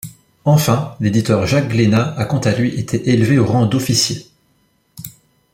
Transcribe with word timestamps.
Enfin, 0.45 0.95
l’éditeur 0.99 1.45
Jacques 1.45 1.67
Glénat 1.69 2.15
a 2.17 2.25
quant 2.25 2.39
à 2.39 2.55
lui 2.55 2.73
été 2.79 3.11
élevé 3.11 3.37
au 3.37 3.45
rang 3.45 3.67
d'officier. 3.67 4.25